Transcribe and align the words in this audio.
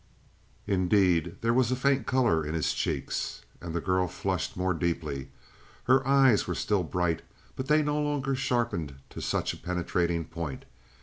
Indeed, 0.65 1.35
there 1.41 1.53
was 1.53 1.69
a 1.71 1.75
faint 1.75 2.07
color 2.07 2.43
in 2.43 2.55
his 2.55 2.73
cheeks. 2.73 3.45
And 3.61 3.75
the 3.75 3.79
girl 3.79 4.07
flushed 4.07 4.57
more 4.57 4.73
deeply; 4.73 5.29
her 5.83 6.03
eyes 6.07 6.47
were 6.47 6.55
still 6.55 6.81
bright, 6.81 7.21
but 7.55 7.67
they 7.67 7.83
no 7.83 8.01
longer 8.01 8.33
sharpened 8.33 8.95
to 9.11 9.21
such 9.21 9.53
a 9.53 9.57
penetrating 9.57 10.25
point. 10.25 10.65